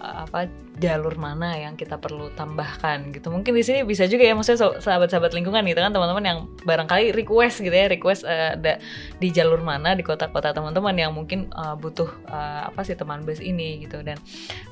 uh, 0.05 0.29
apa 0.29 0.53
jalur 0.81 1.21
mana 1.21 1.53
yang 1.61 1.77
kita 1.77 2.01
perlu 2.01 2.33
tambahkan 2.33 3.13
gitu. 3.13 3.29
Mungkin 3.29 3.53
di 3.53 3.61
sini 3.61 3.85
bisa 3.85 4.09
juga 4.09 4.25
ya 4.25 4.33
maksudnya 4.33 4.81
sahabat-sahabat 4.81 5.37
lingkungan 5.37 5.61
gitu 5.69 5.85
kan 5.85 5.93
teman-teman 5.93 6.25
yang 6.25 6.39
barangkali 6.65 7.13
request 7.13 7.61
gitu 7.61 7.77
ya 7.77 7.93
request 7.93 8.25
uh, 8.25 8.57
ada 8.57 8.81
di 9.21 9.29
jalur 9.29 9.61
mana 9.61 9.93
di 9.93 10.01
kota-kota 10.01 10.57
teman-teman 10.57 10.97
yang 10.97 11.13
mungkin 11.13 11.53
uh, 11.53 11.77
butuh 11.77 12.09
uh, 12.25 12.73
apa 12.73 12.89
sih 12.89 12.97
teman 12.97 13.21
bus 13.21 13.45
ini 13.45 13.85
gitu. 13.85 14.01
Dan 14.01 14.17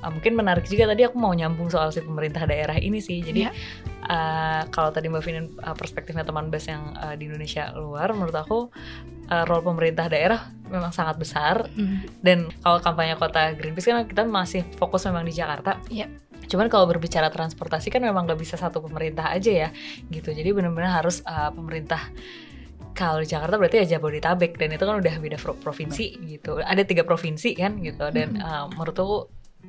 uh, 0.00 0.08
mungkin 0.08 0.40
menarik 0.40 0.64
juga 0.64 0.88
tadi 0.88 1.04
aku 1.04 1.20
mau 1.20 1.36
nyambung 1.36 1.68
soal 1.68 1.92
si 1.92 2.00
pemerintah 2.00 2.48
daerah 2.48 2.80
ini 2.80 2.98
sih. 3.04 3.20
Jadi 3.20 3.40
Ya. 3.40 3.56
uh, 4.04 4.68
kalau 4.68 4.92
tadi 4.92 5.08
mbak 5.08 5.24
Vinin 5.24 5.56
uh, 5.64 5.72
perspektifnya 5.72 6.28
teman 6.28 6.52
bus 6.52 6.68
yang 6.68 6.92
uh, 7.00 7.16
di 7.16 7.24
Indonesia 7.24 7.72
luar 7.72 8.12
menurut 8.12 8.36
aku 8.36 8.68
uh, 9.32 9.44
role 9.48 9.64
pemerintah 9.64 10.12
daerah 10.12 10.52
memang 10.68 10.94
sangat 10.94 11.18
besar. 11.18 11.66
Dan 12.22 12.46
kalau 12.62 12.78
kampanye 12.78 13.18
kota 13.18 13.50
Greenpeace 13.58 13.90
kan 13.90 14.06
kita 14.06 14.22
masih 14.22 14.62
fokus 14.78 15.02
memang 15.10 15.26
di 15.26 15.34
Jakarta. 15.34 15.82
Iya. 15.90 16.06
Cuman 16.46 16.70
kalau 16.70 16.86
berbicara 16.86 17.28
transportasi 17.28 17.90
kan 17.90 18.00
memang 18.00 18.24
nggak 18.26 18.40
bisa 18.40 18.54
satu 18.54 18.78
pemerintah 18.80 19.34
aja 19.34 19.50
ya, 19.66 19.68
gitu. 20.08 20.30
Jadi 20.30 20.50
benar-benar 20.54 21.02
harus 21.02 21.20
uh, 21.26 21.50
pemerintah 21.50 22.10
kalau 22.94 23.22
di 23.22 23.28
Jakarta 23.30 23.54
berarti 23.58 23.82
ya 23.86 23.98
Jabodetabek 23.98 24.58
dan 24.58 24.74
itu 24.74 24.82
kan 24.86 24.98
udah 24.98 25.14
beda 25.18 25.38
pro- 25.38 25.58
provinsi 25.58 26.18
gitu. 26.26 26.58
Ada 26.62 26.82
tiga 26.86 27.02
provinsi 27.02 27.54
kan 27.54 27.78
gitu 27.82 28.06
dan 28.10 28.38
uh, 28.38 28.66
menurut 28.70 28.96
aku 28.96 29.18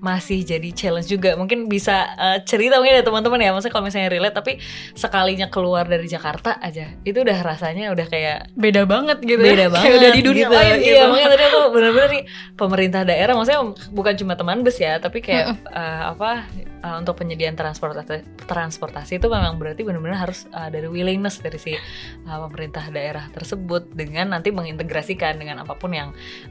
masih 0.01 0.41
jadi 0.41 0.69
challenge 0.73 1.11
juga. 1.11 1.37
Mungkin 1.37 1.69
bisa 1.69 2.09
uh, 2.17 2.37
cerita 2.41 2.81
mungkin 2.81 2.97
ya 2.97 3.03
teman-teman 3.05 3.37
ya, 3.37 3.49
maksudnya 3.53 3.73
kalau 3.73 3.85
misalnya 3.85 4.09
relate 4.09 4.35
tapi 4.37 4.53
sekalinya 4.97 5.47
keluar 5.51 5.85
dari 5.85 6.07
Jakarta 6.09 6.57
aja 6.57 6.89
itu 7.05 7.21
udah 7.21 7.37
rasanya 7.43 7.93
udah 7.93 8.07
kayak 8.09 8.49
Beda 8.57 8.87
banget 8.89 9.21
gitu 9.21 9.41
beda 9.41 9.67
ya. 9.67 9.69
banget 9.73 9.85
Kayak 9.85 9.99
udah 10.01 10.11
di 10.11 10.23
dunia 10.25 10.45
gitu. 10.47 10.55
lain 10.57 10.73
gitu. 10.81 10.89
iya 10.89 11.03
makanya 11.05 11.29
tadi 11.35 11.43
aku 11.45 11.59
bener-bener 11.75 12.09
nih 12.09 12.23
pemerintah 12.57 13.01
daerah 13.05 13.33
maksudnya 13.37 13.61
bukan 13.93 14.13
cuma 14.17 14.33
teman 14.33 14.57
bus 14.65 14.77
ya 14.81 14.97
tapi 14.97 15.19
kayak 15.21 15.53
uh, 15.69 16.17
apa 16.17 16.49
uh, 16.83 16.97
untuk 16.99 17.21
penyediaan 17.21 17.55
transportasi 17.57 18.25
transportasi 18.45 19.21
itu 19.21 19.27
memang 19.29 19.57
berarti 19.61 19.81
benar-benar 19.85 20.29
harus 20.29 20.45
uh, 20.51 20.67
dari 20.67 20.89
willingness 20.89 21.39
dari 21.39 21.57
si 21.57 21.73
uh, 21.77 22.39
pemerintah 22.49 22.89
daerah 22.89 23.25
tersebut 23.31 23.93
dengan 23.93 24.33
nanti 24.35 24.49
mengintegrasikan 24.51 25.37
dengan 25.37 25.63
apa 25.63 25.77
pun 25.77 25.93
yang 25.93 26.09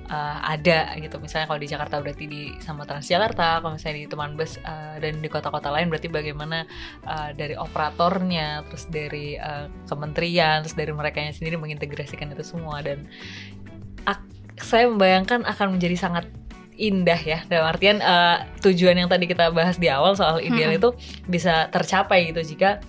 uh, 0.09 0.39
ada 0.43 0.95
gitu. 0.99 1.19
Misalnya 1.21 1.47
kalau 1.51 1.61
di 1.61 1.69
Jakarta 1.69 1.95
berarti 2.01 2.25
di 2.27 2.43
sama 2.63 2.87
Transjakarta 2.87 3.61
kalau 3.63 3.77
misalnya 3.77 4.07
di 4.07 4.09
teman 4.09 4.35
bus 4.35 4.57
uh, 4.65 4.97
dan 4.99 5.21
di 5.21 5.29
kota-kota 5.29 5.69
lain 5.71 5.93
berarti 5.93 6.09
bagaimana 6.09 6.65
uh, 7.05 7.31
dari 7.37 7.55
operatornya 7.55 8.65
terus 8.71 8.89
dari 8.89 9.37
uh, 9.37 9.69
kementerian 9.87 10.65
terus 10.65 10.75
dari 10.79 10.91
mereka 10.95 11.23
sendiri 11.31 11.61
mengintegrasikan 11.61 12.33
itu 12.33 12.43
semua. 12.47 12.81
Dan 12.81 13.05
saya 14.61 14.87
membayangkan 14.87 15.49
akan 15.49 15.77
menjadi 15.77 15.97
sangat 15.97 16.25
indah 16.81 17.21
ya 17.21 17.45
dalam 17.47 17.69
artian 17.69 18.01
uh, 18.01 18.49
tujuan 18.65 18.97
yang 18.97 19.09
tadi 19.13 19.29
kita 19.29 19.53
bahas 19.53 19.77
di 19.77 19.93
awal 19.93 20.17
soal 20.17 20.41
ideal 20.41 20.73
Mm-mm. 20.73 20.81
itu 20.81 20.91
bisa 21.29 21.69
tercapai 21.69 22.33
gitu 22.33 22.41
jika 22.57 22.81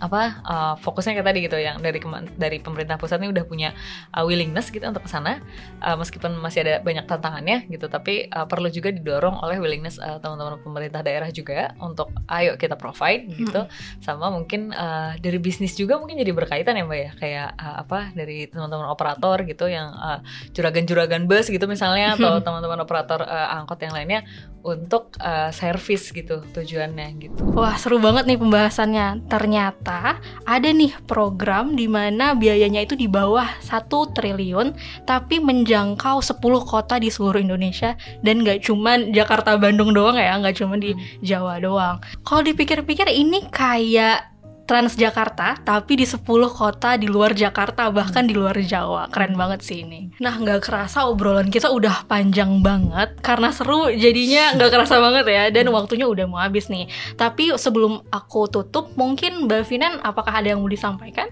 apa 0.00 0.42
uh, 0.42 0.74
fokusnya 0.80 1.18
kayak 1.20 1.28
tadi 1.28 1.38
gitu 1.46 1.58
yang 1.58 1.78
dari 1.78 2.00
dari 2.34 2.58
pemerintah 2.58 2.96
pusat 2.98 3.20
ini 3.22 3.30
udah 3.30 3.44
punya 3.46 3.70
uh, 4.14 4.24
willingness 4.26 4.70
gitu 4.70 4.84
untuk 4.86 5.06
ke 5.06 5.10
sana. 5.10 5.42
Uh, 5.82 5.94
meskipun 5.98 6.34
masih 6.40 6.64
ada 6.66 6.74
banyak 6.80 7.04
tantangannya 7.04 7.68
gitu 7.68 7.86
tapi 7.86 8.26
uh, 8.32 8.46
perlu 8.48 8.70
juga 8.70 8.90
didorong 8.90 9.42
oleh 9.44 9.60
willingness 9.60 10.00
uh, 10.00 10.18
teman-teman 10.18 10.58
pemerintah 10.64 11.04
daerah 11.04 11.28
juga 11.30 11.74
untuk 11.78 12.10
ayo 12.30 12.56
kita 12.56 12.74
provide 12.74 13.28
gitu. 13.34 13.68
Sama 14.00 14.32
mungkin 14.32 14.72
uh, 14.72 15.14
dari 15.20 15.38
bisnis 15.38 15.76
juga 15.76 16.00
mungkin 16.00 16.18
jadi 16.18 16.32
berkaitan 16.32 16.78
ya 16.78 16.84
mbak 16.86 16.98
ya. 16.98 17.10
Kayak 17.18 17.48
uh, 17.60 17.76
apa 17.84 18.10
dari 18.16 18.48
teman-teman 18.48 18.88
operator 18.88 19.42
gitu 19.44 19.68
yang 19.68 19.92
uh, 19.94 20.20
juragan-juragan 20.56 21.28
bus 21.28 21.52
gitu 21.52 21.64
misalnya 21.68 22.16
atau 22.16 22.40
teman-teman 22.40 22.80
operator 22.82 23.20
uh, 23.24 23.56
angkot 23.60 23.80
yang 23.82 23.94
lainnya 23.94 24.20
untuk 24.64 25.12
uh, 25.20 25.52
service 25.52 26.08
gitu 26.08 26.40
tujuannya 26.40 27.06
gitu. 27.20 27.44
Wah 27.52 27.76
seru 27.76 28.00
banget 28.00 28.24
nih 28.24 28.40
pembahasannya. 28.40 29.28
Ternyata 29.28 29.83
ada 29.84 30.68
nih 30.72 30.92
program 31.04 31.76
di 31.76 31.84
mana 31.84 32.32
biayanya 32.32 32.84
itu 32.84 32.96
di 32.96 33.06
bawah 33.06 33.46
1 33.60 33.88
triliun 33.88 34.74
tapi 35.04 35.38
menjangkau 35.38 36.24
10 36.24 36.40
kota 36.64 36.96
di 36.98 37.12
seluruh 37.12 37.40
Indonesia 37.40 37.94
dan 38.24 38.42
nggak 38.42 38.64
cuman 38.64 39.12
Jakarta 39.12 39.54
Bandung 39.60 39.92
doang 39.92 40.16
ya, 40.18 40.34
nggak 40.40 40.56
cuman 40.58 40.78
di 40.80 40.92
Jawa 41.20 41.60
doang. 41.62 42.00
Kalau 42.24 42.42
dipikir-pikir 42.42 43.06
ini 43.12 43.46
kayak 43.52 44.33
Transjakarta 44.64 45.60
tapi 45.60 45.94
di 45.94 46.08
10 46.08 46.24
kota 46.48 46.96
di 46.96 47.04
luar 47.04 47.36
Jakarta 47.36 47.92
bahkan 47.92 48.24
di 48.24 48.32
luar 48.32 48.56
Jawa. 48.56 49.12
Keren 49.12 49.36
banget 49.36 49.60
sih 49.60 49.84
ini. 49.84 50.08
Nah, 50.18 50.34
nggak 50.34 50.64
kerasa 50.64 51.04
obrolan 51.04 51.52
kita 51.52 51.68
udah 51.68 52.04
panjang 52.04 52.64
banget 52.64 53.12
karena 53.20 53.52
seru 53.52 53.92
jadinya 53.92 54.56
nggak 54.56 54.70
kerasa 54.72 54.98
banget 54.98 55.24
ya 55.28 55.44
dan 55.52 55.68
waktunya 55.68 56.08
udah 56.08 56.24
mau 56.24 56.40
habis 56.40 56.66
nih. 56.66 56.88
Tapi 57.14 57.52
sebelum 57.54 58.08
aku 58.08 58.48
tutup, 58.48 58.96
mungkin 58.96 59.44
Mbak 59.44 59.62
Finan 59.64 60.00
apakah 60.00 60.32
ada 60.32 60.50
yang 60.50 60.64
mau 60.64 60.72
disampaikan? 60.72 61.28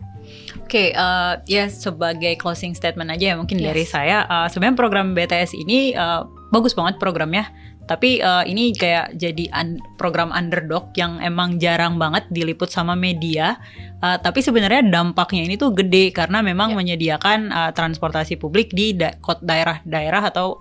Oke, 0.62 0.92
eh, 0.92 1.32
ya 1.44 1.66
sebagai 1.66 2.36
closing 2.36 2.72
statement 2.72 3.10
aja 3.10 3.32
ya 3.32 3.36
mungkin 3.36 3.58
Yes. 3.58 3.66
dari 3.66 3.84
saya. 3.84 4.18
eh, 4.24 4.46
sebenarnya 4.48 4.76
program 4.76 5.12
BTS 5.12 5.56
ini 5.56 5.92
eh, 5.92 6.20
bagus 6.48 6.72
banget 6.72 7.00
programnya. 7.00 7.48
Tapi 7.92 8.24
eh, 8.24 8.44
ini 8.48 8.72
kayak 8.72 9.20
jadi 9.20 9.52
un- 9.52 9.76
program 10.00 10.32
underdog 10.32 10.96
yang 10.96 11.20
emang 11.20 11.60
jarang 11.60 12.00
banget 12.00 12.24
diliput 12.32 12.72
sama 12.72 12.96
media. 12.96 13.60
Eh, 14.00 14.16
tapi 14.18 14.40
sebenarnya 14.40 14.88
dampaknya 14.88 15.44
ini 15.44 15.54
tuh 15.54 15.76
gede 15.76 16.08
karena 16.10 16.40
memang 16.40 16.72
Ya. 16.72 16.76
menyediakan 16.80 17.38
eh, 17.52 17.70
transportasi 17.76 18.40
publik 18.40 18.72
di 18.72 18.96
da- 18.96 19.12
daerah-daerah 19.44 20.22
atau 20.24 20.56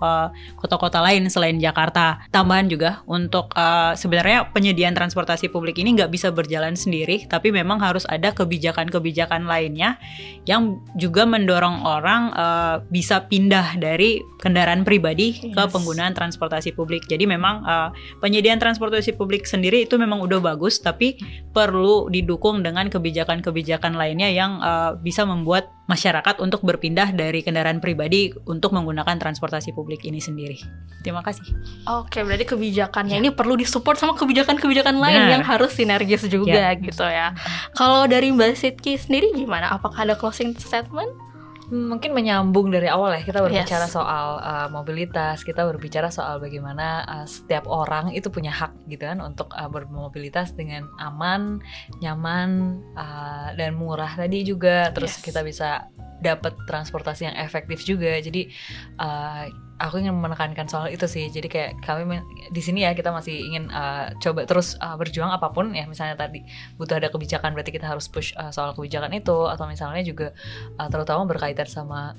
kota-kota 0.56 1.00
lain 1.00 1.26
selain 1.26 1.56
Jakarta. 1.56 2.20
Tambahan 2.28 2.68
juga 2.68 3.00
untuk 3.08 3.48
eh, 3.56 3.96
sebenarnya 3.96 4.52
penyediaan 4.52 4.92
transportasi 4.92 5.48
publik 5.48 5.80
ini 5.80 5.96
nggak 5.96 6.12
bisa 6.12 6.28
berjalan 6.28 6.76
sendiri, 6.76 7.24
tapi 7.26 7.48
memang 7.48 7.80
harus 7.80 8.04
ada 8.06 8.30
kebijakan-kebijakan 8.30 9.46
lainnya 9.46 9.96
yang 10.44 10.82
juga 10.94 11.24
mendorong 11.24 11.82
orang 11.82 12.22
eh, 12.34 12.76
bisa 12.90 13.24
pindah 13.24 13.78
dari 13.78 14.20
kendaraan 14.38 14.82
pribadi 14.82 15.38
ke 15.50 15.62
Yes. 15.62 15.70
penggunaan 15.70 16.12
transportasi 16.12 16.74
publik. 16.74 17.06
Jadi 17.06 17.21
memang 17.26 17.64
eh, 17.64 17.88
penyediaan 18.20 18.58
transportasi 18.58 19.14
publik 19.16 19.44
sendiri 19.48 19.84
itu 19.84 19.96
memang 19.96 20.22
udah 20.22 20.40
bagus, 20.42 20.78
tapi 20.80 21.18
perlu 21.52 22.08
didukung 22.08 22.64
dengan 22.64 22.88
kebijakan-kebijakan 22.88 23.96
lainnya 23.98 24.28
yang 24.30 24.60
eh, 24.62 24.92
bisa 25.00 25.26
membuat 25.26 25.70
masyarakat 25.90 26.38
untuk 26.38 26.62
berpindah 26.62 27.12
dari 27.12 27.42
kendaraan 27.42 27.82
pribadi 27.82 28.32
untuk 28.46 28.72
menggunakan 28.72 29.18
transportasi 29.18 29.74
publik 29.74 30.06
ini 30.06 30.22
sendiri. 30.22 30.56
Terima 31.02 31.20
kasih. 31.20 31.44
Oke, 31.90 32.22
berarti 32.22 32.46
kebijakannya 32.46 33.18
ini 33.18 33.34
perlu 33.34 33.58
disupport 33.58 33.98
sama 33.98 34.14
kebijakan-kebijakan 34.14 34.96
lain 34.96 35.26
Benar. 35.26 35.32
yang 35.36 35.44
harus 35.44 35.74
sinergis 35.74 36.24
juga 36.30 36.72
gitu 36.78 37.02
ya. 37.02 37.34
Kalau 37.74 38.06
dari 38.06 38.30
Mbak 38.30 38.54
Sitki 38.54 38.94
sendiri 38.96 39.34
gimana? 39.34 39.74
Apakah 39.74 40.06
ada 40.06 40.14
closing 40.14 40.54
statement? 40.56 41.31
Hmm, 41.72 41.88
mungkin 41.88 42.12
menyambung 42.12 42.68
dari 42.68 42.84
awal 42.84 43.16
ya 43.16 43.24
kita 43.24 43.40
berbicara 43.40 43.88
Yes. 43.88 43.96
soal 43.96 44.36
uh, 44.44 44.68
mobilitas 44.68 45.40
kita 45.40 45.64
berbicara 45.64 46.12
soal 46.12 46.36
bagaimana 46.36 47.00
uh, 47.08 47.24
setiap 47.24 47.64
orang 47.64 48.12
itu 48.12 48.28
punya 48.28 48.52
hak 48.52 48.76
gitu 48.92 49.08
kan 49.08 49.24
untuk 49.24 49.48
uh, 49.56 49.72
bermobilitas 49.72 50.52
dengan 50.52 50.84
aman 51.00 51.64
nyaman 52.04 52.76
uh, 52.92 53.56
dan 53.56 53.72
murah 53.80 54.12
tadi 54.12 54.44
juga 54.44 54.92
terus 54.92 55.16
Yes. 55.16 55.24
kita 55.24 55.40
bisa 55.40 55.88
dapat 56.20 56.52
transportasi 56.68 57.32
yang 57.32 57.36
efektif 57.40 57.80
juga 57.88 58.20
jadi 58.20 58.52
uh, 59.00 59.48
aku 59.82 59.98
ingin 59.98 60.14
menekankan 60.14 60.70
soal 60.70 60.86
itu 60.86 61.10
sih. 61.10 61.26
Jadi 61.26 61.50
kayak 61.50 61.82
kami 61.82 62.22
di 62.54 62.62
sini 62.62 62.86
ya 62.86 62.94
kita 62.94 63.10
masih 63.10 63.34
ingin 63.34 63.66
uh, 63.74 64.14
coba 64.22 64.46
terus 64.46 64.78
uh, 64.78 64.94
berjuang 64.94 65.34
apa 65.34 65.50
pun. 65.50 65.74
Ya 65.74 65.90
misalnya 65.90 66.14
tadi 66.14 66.46
butuh 66.78 67.02
ada 67.02 67.10
kebijakan 67.10 67.52
berarti 67.58 67.74
kita 67.74 67.90
harus 67.90 68.06
push 68.06 68.30
uh, 68.38 68.54
soal 68.54 68.78
kebijakan 68.78 69.10
itu. 69.10 69.50
Atau 69.50 69.66
misalnya 69.66 70.06
juga 70.06 70.30
uh, 70.78 70.86
terutama 70.86 71.26
berkaitan 71.26 71.66
sama 71.66 72.14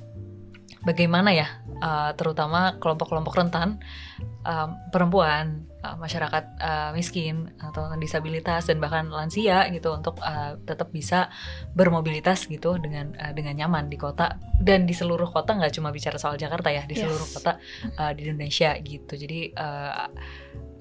bagaimana 0.84 1.32
ya 1.32 1.48
uh, 1.80 2.12
terutama 2.16 2.78
kelompok-kelompok 2.80 3.34
rentan 3.40 3.80
um, 4.44 4.70
perempuan 4.92 5.68
uh, 5.84 5.96
masyarakat 5.96 6.44
uh, 6.60 6.92
miskin 6.92 7.52
atau 7.60 7.88
disabilitas 7.98 8.68
dan 8.68 8.84
bahkan 8.84 9.08
lansia 9.08 9.68
gitu 9.72 9.96
untuk 9.96 10.20
uh, 10.20 10.60
tetap 10.68 10.92
bisa 10.92 11.32
bermobilitas 11.74 12.46
gitu 12.48 12.75
dengan 12.80 13.16
uh, 13.16 13.32
dengan 13.32 13.56
nyaman 13.56 13.88
di 13.88 13.96
kota 13.96 14.36
dan 14.60 14.84
di 14.84 14.94
seluruh 14.96 15.32
kota 15.32 15.56
nggak 15.56 15.74
cuma 15.75 15.90
bicara 15.90 16.20
soal 16.20 16.36
Jakarta 16.36 16.70
ya 16.70 16.84
di 16.88 16.94
Yes. 16.94 17.10
seluruh 17.10 17.28
kota 17.34 17.54
uh, 17.98 18.12
di 18.13 18.30
Indonesia 18.30 18.78
gitu 18.80 19.18
jadi 19.18 19.40
uh, 19.58 20.08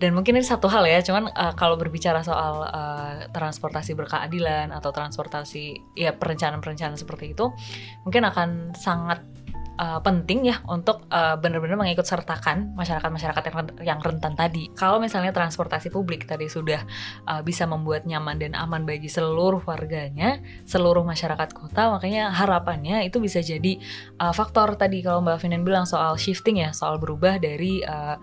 dan 0.03 0.19
mungkin 0.19 0.35
ini 0.35 0.43
satu 0.43 0.67
hal 0.67 0.83
ya, 0.83 0.99
cuman 0.99 1.31
uh, 1.31 1.55
kalau 1.55 1.79
berbicara 1.79 2.27
soal 2.27 2.67
uh, 2.67 3.31
transportasi 3.31 3.95
berkeadilan 3.95 4.75
atau 4.75 4.91
transportasi 4.91 5.79
ya 5.95 6.11
perencanaan-perencanaan 6.19 6.99
seperti 6.99 7.39
itu, 7.39 7.55
mungkin 8.03 8.27
akan 8.27 8.75
sangat 8.75 9.23
uh, 9.79 10.01
penting 10.03 10.49
ya 10.49 10.61
untuk 10.69 11.07
uh, 11.09 11.39
benar-benar 11.39 11.79
mengikut 11.79 12.05
sertakan 12.05 12.75
masyarakat-masyarakat 12.77 13.43
yang, 13.49 13.57
yang 13.97 14.01
rentan 14.03 14.35
tadi. 14.37 14.69
Kalau 14.77 14.99
misalnya 14.99 15.31
transportasi 15.31 15.89
publik 15.89 16.29
tadi 16.29 16.51
sudah 16.51 16.83
uh, 17.29 17.41
bisa 17.41 17.65
membuat 17.65 18.05
nyaman 18.05 18.41
dan 18.41 18.53
aman 18.59 18.85
bagi 18.85 19.09
seluruh 19.09 19.63
warganya, 19.65 20.43
seluruh 20.69 21.07
masyarakat 21.07 21.55
kota, 21.55 21.93
makanya 21.95 22.33
harapannya 22.35 23.07
itu 23.07 23.23
bisa 23.23 23.41
jadi 23.41 23.79
uh, 24.21 24.35
faktor 24.35 24.75
tadi 24.77 25.01
kalau 25.01 25.23
Mbak 25.25 25.39
Finan 25.41 25.63
bilang 25.63 25.87
soal 25.89 26.17
shifting 26.19 26.61
ya, 26.61 26.75
soal 26.75 26.99
berubah 26.99 27.39
dari 27.39 27.81
uh, 27.85 28.17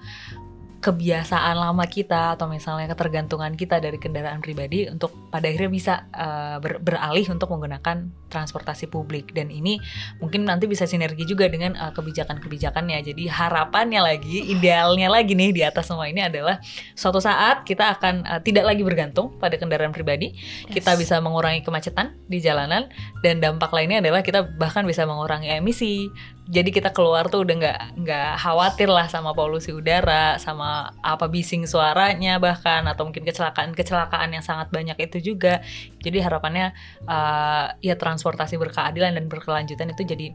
kebiasaan 0.80 1.60
lama 1.60 1.84
kita 1.92 2.40
atau 2.40 2.48
misalnya 2.48 2.88
ketergantungan 2.88 3.52
kita 3.60 3.84
dari 3.84 4.00
kendaraan 4.00 4.40
pribadi 4.40 4.88
untuk 4.88 5.12
pada 5.28 5.52
akhirnya 5.52 5.68
bisa 5.68 5.94
uh, 6.16 6.58
ber- 6.64 6.80
beralih 6.80 7.28
untuk 7.36 7.52
menggunakan 7.52 8.08
transportasi 8.32 8.88
publik. 8.88 9.36
Dan 9.36 9.52
ini 9.52 9.76
mungkin 10.24 10.48
nanti 10.48 10.72
bisa 10.72 10.88
sinergi 10.88 11.28
juga 11.28 11.52
dengan 11.52 11.76
uh, 11.76 11.92
kebijakan-kebijakannya. 11.92 13.04
Jadi 13.04 13.28
harapannya 13.28 14.00
lagi 14.00 14.48
idealnya 14.56 15.12
lagi 15.12 15.36
nih 15.36 15.52
di 15.52 15.62
atas 15.68 15.92
semua 15.92 16.08
ini 16.08 16.24
adalah 16.24 16.64
suatu 16.96 17.20
saat 17.20 17.68
kita 17.68 18.00
akan 18.00 18.24
uh, 18.24 18.40
tidak 18.40 18.64
lagi 18.72 18.80
bergantung 18.80 19.36
pada 19.36 19.60
kendaraan 19.60 19.92
pribadi. 19.92 20.32
Kita 20.72 20.96
Yes. 20.96 21.06
bisa 21.06 21.16
mengurangi 21.20 21.62
kemacetan 21.62 22.18
di 22.26 22.40
jalanan 22.40 22.88
dan 23.20 23.44
dampak 23.44 23.70
lainnya 23.76 24.00
adalah 24.00 24.24
kita 24.24 24.48
bahkan 24.58 24.88
bisa 24.88 25.04
mengurangi 25.04 25.52
emisi 25.52 26.08
jadi 26.50 26.70
kita 26.74 26.90
keluar 26.98 27.30
tuh 27.30 27.46
udah 27.46 27.56
nggak 27.62 27.82
nggak 28.02 28.32
khawatir 28.42 28.90
lah 28.90 29.06
sama 29.06 29.38
polusi 29.38 29.70
udara 29.70 30.42
sama 30.42 30.90
apa 31.06 31.30
bising 31.30 31.70
suaranya 31.70 32.42
bahkan 32.42 32.82
atau 32.90 33.06
mungkin 33.06 33.22
kecelakaan 33.22 33.78
kecelakaan 33.78 34.34
yang 34.34 34.42
sangat 34.42 34.74
banyak 34.74 34.98
itu 34.98 35.22
juga. 35.34 35.62
Jadi 36.02 36.18
harapannya 36.18 36.74
uh, 37.06 37.78
ya 37.86 37.94
transportasi 37.94 38.58
berkeadilan 38.58 39.14
dan 39.22 39.30
berkelanjutan 39.30 39.94
itu 39.94 40.02
jadi 40.02 40.34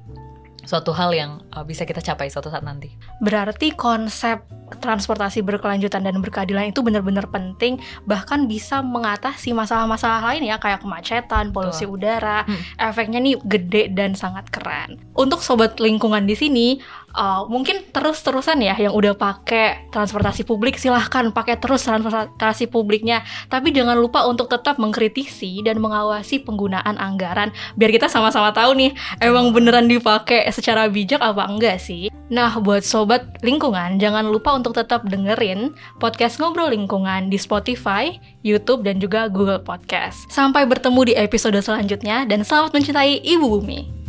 suatu 0.65 0.91
hal 0.97 1.15
yang 1.15 1.41
uh, 1.53 1.63
bisa 1.63 1.85
kita 1.85 2.01
capai 2.01 2.29
suatu 2.29 2.49
saat 2.49 2.65
nanti 2.65 2.93
Berarti 3.21 3.73
konsep 3.73 4.45
transportasi 4.81 5.45
berkelanjutan 5.45 6.03
dan 6.03 6.19
berkeadilan 6.19 6.73
itu 6.73 6.81
benar-benar 6.81 7.29
penting 7.31 7.79
bahkan 8.09 8.49
bisa 8.49 8.81
mengatasi 8.81 9.53
masalah-masalah 9.53 10.33
lain 10.33 10.49
ya 10.49 10.57
kayak 10.59 10.83
kemacetan, 10.83 11.55
polusi 11.55 11.85
udara. 11.85 12.43
Hmm. 12.49 12.61
Efeknya 12.81 13.21
nih 13.21 13.39
gede 13.45 13.93
dan 13.93 14.17
sangat 14.17 14.49
keren. 14.51 14.99
Untuk 15.15 15.45
sobat 15.45 15.79
lingkungan 15.79 16.27
di 16.27 16.35
sini 16.35 16.67
uh, 17.15 17.47
mungkin 17.47 17.87
terus-terusan 17.95 18.61
ya 18.61 18.75
yang 18.77 18.93
udah 18.93 19.15
pakai 19.15 19.89
transportasi 19.95 20.45
publik 20.45 20.77
silahkan 20.77 21.31
pakai 21.31 21.57
terus 21.57 21.87
transportasi 21.87 22.69
publiknya 22.69 23.23
tapi 23.49 23.71
jangan 23.71 23.97
lupa 23.97 24.27
untuk 24.27 24.51
tetap 24.51 24.77
mengkritisi 24.77 25.63
dan 25.63 25.79
mengawasi 25.81 26.43
penggunaan 26.43 26.99
anggaran 26.99 27.55
biar 27.79 27.95
kita 27.95 28.11
sama-sama 28.11 28.51
tahu 28.51 28.75
nih 28.77 28.93
emang 29.23 29.55
beneran 29.55 29.87
dipakai 29.87 30.45
secara 30.51 30.91
bijak 30.91 31.23
apa 31.23 31.47
enggak 31.49 31.79
sih 31.81 32.11
Nah, 32.33 32.57
buat 32.57 32.81
sobat 32.81 33.37
lingkungan, 33.45 34.01
jangan 34.01 34.25
lupa 34.25 34.57
untuk 34.57 34.73
tetap 34.73 35.05
dengerin 35.05 35.77
podcast 36.01 36.41
Ngobrol 36.41 36.73
Lingkungan 36.73 37.29
di 37.29 37.37
Spotify, 37.37 38.17
YouTube, 38.41 38.81
dan 38.81 38.97
juga 38.97 39.29
Google 39.29 39.61
Podcast. 39.61 40.25
Sampai 40.33 40.65
bertemu 40.65 41.13
di 41.13 41.15
episode 41.21 41.61
selanjutnya, 41.61 42.25
dan 42.25 42.41
selamat 42.41 42.73
mencintai 42.73 43.21
Ibu 43.21 43.61
Bumi. 43.61 44.04